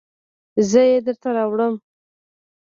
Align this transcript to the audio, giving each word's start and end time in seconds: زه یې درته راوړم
زه 0.69 0.81
یې 0.89 0.97
درته 1.05 1.29
راوړم 1.35 1.73